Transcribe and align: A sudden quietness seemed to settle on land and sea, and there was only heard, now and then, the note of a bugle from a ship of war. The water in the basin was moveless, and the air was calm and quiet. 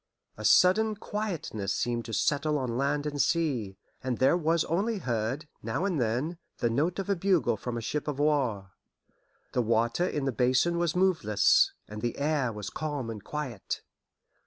A 0.35 0.43
sudden 0.43 0.95
quietness 0.95 1.75
seemed 1.75 2.05
to 2.05 2.11
settle 2.13 2.57
on 2.57 2.75
land 2.75 3.05
and 3.05 3.21
sea, 3.21 3.77
and 4.03 4.17
there 4.17 4.35
was 4.35 4.65
only 4.65 4.97
heard, 4.97 5.47
now 5.61 5.85
and 5.85 6.01
then, 6.01 6.39
the 6.57 6.71
note 6.71 6.97
of 6.97 7.07
a 7.07 7.15
bugle 7.15 7.55
from 7.55 7.77
a 7.77 7.81
ship 7.85 8.07
of 8.07 8.17
war. 8.17 8.71
The 9.51 9.61
water 9.61 10.07
in 10.07 10.25
the 10.25 10.31
basin 10.31 10.79
was 10.79 10.95
moveless, 10.95 11.71
and 11.87 12.01
the 12.01 12.17
air 12.17 12.51
was 12.51 12.71
calm 12.71 13.11
and 13.11 13.23
quiet. 13.23 13.83